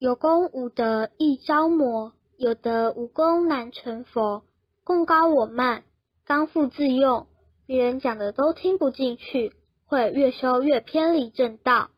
[0.00, 4.44] 有功无德易招魔有德无功难成佛
[4.82, 5.84] 功高我慢
[6.24, 7.26] 刚复自用。
[7.66, 9.52] 别人讲的都听不进去
[9.84, 11.90] 会越修越偏离正道。